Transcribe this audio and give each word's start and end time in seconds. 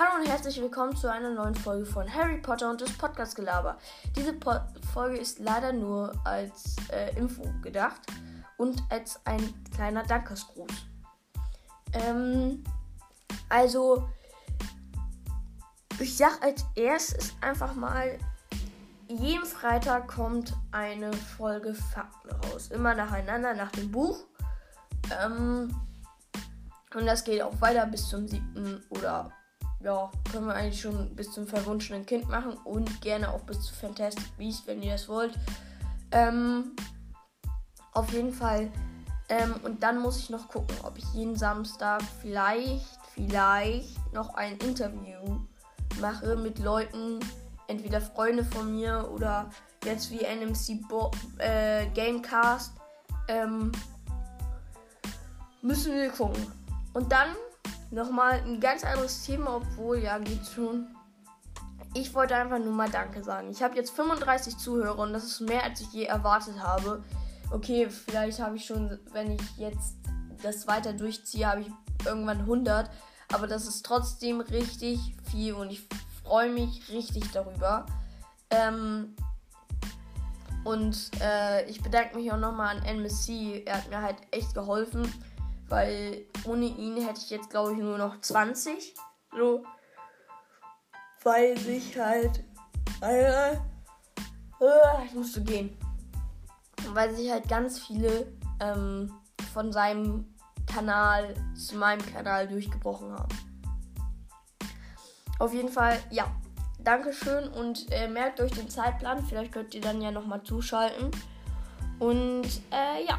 Hallo 0.00 0.20
und 0.20 0.28
herzlich 0.28 0.60
willkommen 0.60 0.94
zu 0.94 1.10
einer 1.10 1.30
neuen 1.30 1.56
Folge 1.56 1.84
von 1.84 2.08
Harry 2.14 2.38
Potter 2.38 2.70
und 2.70 2.80
das 2.80 2.92
Podcast 2.92 3.34
Gelaber. 3.34 3.78
Diese 4.14 4.32
po 4.32 4.52
Folge 4.92 5.18
ist 5.18 5.40
leider 5.40 5.72
nur 5.72 6.12
als 6.22 6.76
äh, 6.92 7.16
Info 7.16 7.42
gedacht 7.62 8.00
und 8.58 8.80
als 8.90 9.20
ein 9.26 9.52
kleiner 9.74 10.04
Dankesgruß. 10.04 10.70
Ähm, 11.94 12.62
also, 13.48 14.08
ich 15.98 16.16
sag 16.16 16.44
als 16.44 16.64
erstes 16.76 17.34
einfach 17.40 17.74
mal, 17.74 18.20
jeden 19.08 19.46
Freitag 19.46 20.06
kommt 20.06 20.54
eine 20.70 21.12
Folge 21.12 21.74
Fakten 21.74 22.30
raus. 22.30 22.68
Immer 22.68 22.94
nacheinander 22.94 23.52
nach 23.52 23.72
dem 23.72 23.90
Buch. 23.90 24.26
Ähm, 25.20 25.74
und 26.94 27.04
das 27.04 27.24
geht 27.24 27.42
auch 27.42 27.60
weiter 27.60 27.84
bis 27.86 28.08
zum 28.08 28.28
siebten 28.28 28.80
oder 28.90 29.32
ja, 29.80 30.10
können 30.30 30.46
wir 30.46 30.54
eigentlich 30.54 30.80
schon 30.80 31.14
bis 31.14 31.30
zum 31.30 31.46
verwunschenen 31.46 32.04
Kind 32.04 32.28
machen 32.28 32.54
und 32.64 33.00
gerne 33.00 33.30
auch 33.30 33.40
bis 33.40 33.60
zu 33.60 33.74
Fantastic 33.74 34.36
Beast, 34.36 34.66
wenn 34.66 34.82
ihr 34.82 34.92
das 34.92 35.08
wollt. 35.08 35.38
Ähm, 36.10 36.72
auf 37.92 38.12
jeden 38.12 38.32
Fall. 38.32 38.70
Ähm, 39.28 39.54
und 39.62 39.82
dann 39.82 40.00
muss 40.00 40.18
ich 40.18 40.30
noch 40.30 40.48
gucken, 40.48 40.76
ob 40.82 40.96
ich 40.96 41.04
jeden 41.14 41.36
Samstag 41.36 42.02
vielleicht, 42.22 42.98
vielleicht 43.14 44.12
noch 44.12 44.34
ein 44.34 44.56
Interview 44.58 45.38
mache 46.00 46.36
mit 46.36 46.58
Leuten, 46.58 47.20
entweder 47.66 48.00
Freunde 48.00 48.44
von 48.44 48.74
mir 48.74 49.08
oder 49.12 49.50
jetzt 49.84 50.10
wie 50.10 50.24
NMC 50.24 50.88
Bo 50.88 51.10
äh, 51.38 51.86
Gamecast. 51.94 52.72
Ähm, 53.28 53.72
müssen 55.60 55.92
wir 55.94 56.08
gucken. 56.10 56.46
Und 56.94 57.12
dann 57.12 57.28
nochmal 57.90 58.42
ein 58.44 58.60
ganz 58.60 58.84
anderes 58.84 59.24
Thema, 59.24 59.56
obwohl 59.56 59.98
ja 59.98 60.18
geht 60.18 60.46
schon. 60.46 60.86
Ich 61.94 62.14
wollte 62.14 62.36
einfach 62.36 62.58
nur 62.58 62.72
mal 62.72 62.90
Danke 62.90 63.22
sagen. 63.24 63.50
Ich 63.50 63.62
habe 63.62 63.76
jetzt 63.76 63.90
35 63.90 64.58
Zuhörer 64.58 64.98
und 64.98 65.12
das 65.12 65.24
ist 65.24 65.40
mehr, 65.40 65.64
als 65.64 65.80
ich 65.80 65.92
je 65.92 66.04
erwartet 66.04 66.62
habe. 66.62 67.02
Okay, 67.50 67.88
vielleicht 67.88 68.40
habe 68.40 68.56
ich 68.56 68.66
schon, 68.66 68.98
wenn 69.12 69.32
ich 69.32 69.56
jetzt 69.56 69.96
das 70.42 70.66
weiter 70.66 70.92
durchziehe, 70.92 71.48
habe 71.48 71.62
ich 71.62 71.70
irgendwann 72.04 72.40
100. 72.40 72.90
Aber 73.32 73.46
das 73.46 73.66
ist 73.66 73.84
trotzdem 73.84 74.40
richtig 74.40 75.16
viel 75.30 75.54
und 75.54 75.70
ich 75.70 75.86
freue 76.22 76.50
mich 76.50 76.88
richtig 76.90 77.30
darüber. 77.32 77.86
Ähm, 78.50 79.14
und 80.64 81.10
äh, 81.20 81.64
ich 81.68 81.82
bedanke 81.82 82.16
mich 82.16 82.30
auch 82.32 82.38
nochmal 82.38 82.76
an 82.76 82.82
NMC. 82.82 83.62
Er 83.66 83.78
hat 83.78 83.88
mir 83.88 84.02
halt 84.02 84.16
echt 84.30 84.54
geholfen. 84.54 85.10
Weil 85.68 86.24
ohne 86.44 86.66
ihn 86.66 87.04
hätte 87.04 87.20
ich 87.20 87.30
jetzt, 87.30 87.50
glaube 87.50 87.72
ich, 87.72 87.78
nur 87.78 87.98
noch 87.98 88.20
20. 88.20 88.94
So. 89.36 89.62
Weil 91.22 91.56
sich 91.58 91.98
halt. 91.98 92.44
Äh, 93.02 93.52
äh, 93.52 95.04
ich 95.04 95.14
musste 95.14 95.42
gehen. 95.42 95.76
Weil 96.92 97.14
sich 97.14 97.30
halt 97.30 97.48
ganz 97.48 97.78
viele 97.78 98.32
ähm, 98.60 99.12
von 99.52 99.72
seinem 99.72 100.34
Kanal 100.66 101.34
zu 101.54 101.76
meinem 101.76 102.04
Kanal 102.12 102.48
durchgebrochen 102.48 103.12
haben. 103.12 103.36
Auf 105.38 105.52
jeden 105.52 105.68
Fall, 105.68 105.98
ja. 106.10 106.30
Dankeschön 106.80 107.48
und 107.48 107.90
äh, 107.92 108.08
merkt 108.08 108.40
euch 108.40 108.52
den 108.52 108.70
Zeitplan. 108.70 109.24
Vielleicht 109.26 109.52
könnt 109.52 109.74
ihr 109.74 109.80
dann 109.80 110.00
ja 110.00 110.10
nochmal 110.10 110.42
zuschalten. 110.42 111.10
Und 111.98 112.46
äh, 112.70 113.04
ja, 113.06 113.18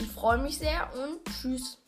ich 0.00 0.10
freue 0.10 0.38
mich 0.38 0.58
sehr 0.58 0.88
und 0.94 1.20
tschüss. 1.26 1.78